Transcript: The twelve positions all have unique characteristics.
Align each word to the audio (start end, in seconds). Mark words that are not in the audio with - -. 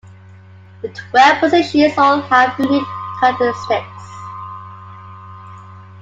The 0.81 0.89
twelve 0.89 1.37
positions 1.37 1.93
all 1.95 2.21
have 2.21 2.57
unique 2.59 2.87
characteristics. 3.19 4.03